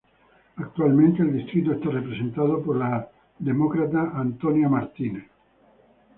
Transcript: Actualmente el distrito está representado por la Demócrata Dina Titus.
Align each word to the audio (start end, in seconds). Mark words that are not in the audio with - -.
Actualmente 0.55 1.21
el 1.21 1.31
distrito 1.31 1.73
está 1.73 1.91
representado 1.91 2.63
por 2.63 2.75
la 2.75 3.07
Demócrata 3.37 4.11
Dina 4.41 4.89
Titus. 4.93 5.21